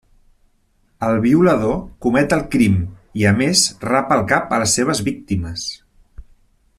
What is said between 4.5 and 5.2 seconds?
a les seves